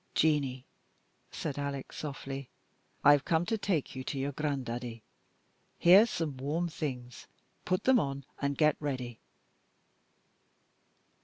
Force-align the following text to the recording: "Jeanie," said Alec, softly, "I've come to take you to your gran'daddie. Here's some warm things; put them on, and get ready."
"Jeanie," 0.15 0.65
said 1.29 1.59
Alec, 1.59 1.93
softly, 1.93 2.49
"I've 3.03 3.23
come 3.23 3.45
to 3.45 3.55
take 3.55 3.95
you 3.95 4.03
to 4.05 4.17
your 4.17 4.31
gran'daddie. 4.31 5.03
Here's 5.77 6.09
some 6.09 6.37
warm 6.37 6.69
things; 6.69 7.27
put 7.65 7.83
them 7.83 7.99
on, 7.99 8.25
and 8.41 8.57
get 8.57 8.75
ready." 8.79 9.19